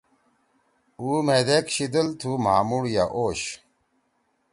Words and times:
اُو 0.99 1.07
مھیدیک 1.25 1.65
شیِدل 1.75 2.07
تُھو 2.19 2.31
مھامُوڑ 2.43 2.83
یأ 2.95 3.05
اوش۔ 3.15 3.41